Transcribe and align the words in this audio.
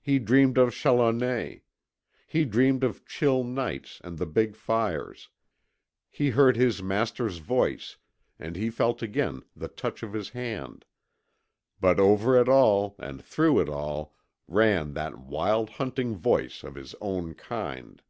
He 0.00 0.18
dreamed 0.18 0.56
of 0.56 0.72
Challoner. 0.72 1.56
He 2.26 2.46
dreamed 2.46 2.82
of 2.82 3.04
chill 3.04 3.44
nights 3.44 4.00
and 4.02 4.16
the 4.16 4.24
big 4.24 4.56
fires; 4.56 5.28
he 6.08 6.30
heard 6.30 6.56
his 6.56 6.82
master's 6.82 7.36
voice 7.36 7.98
and 8.38 8.56
he 8.56 8.70
felt 8.70 9.02
again 9.02 9.42
the 9.54 9.68
touch 9.68 10.02
of 10.02 10.14
his 10.14 10.30
hand; 10.30 10.86
but 11.78 12.00
over 12.00 12.36
it 12.36 12.48
all 12.48 12.96
and 12.98 13.22
through 13.22 13.60
it 13.60 13.68
all 13.68 14.16
ran 14.48 14.94
that 14.94 15.18
wild 15.18 15.68
hunting 15.68 16.16
voice 16.16 16.64
of 16.64 16.74
his 16.74 16.94
own 17.02 17.34
kind. 17.34 18.00